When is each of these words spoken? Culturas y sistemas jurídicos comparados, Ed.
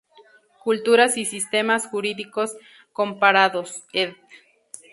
Culturas 0.63 1.15
y 1.17 1.25
sistemas 1.25 1.85
jurídicos 1.87 2.57
comparados, 2.91 3.83
Ed. 3.93 4.13